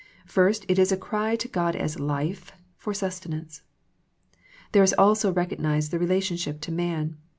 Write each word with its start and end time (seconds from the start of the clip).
First, 0.25 0.65
it 0.67 0.79
is 0.79 0.91
a 0.91 0.97
cry 0.97 1.35
to 1.35 1.47
God 1.47 1.75
as" 1.75 1.99
Life" 1.99 2.53
for 2.79 2.91
sustenance. 2.91 3.61
There 4.71 4.81
is 4.81 4.95
also 4.97 5.31
recognized 5.31 5.91
the 5.91 5.99
relationship 5.99 6.59
to 6.61 6.71
man. 6.71 7.17